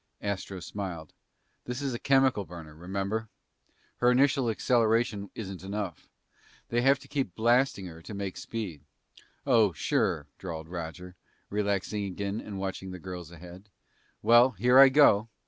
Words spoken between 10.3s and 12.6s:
drawled Roger, relaxing again and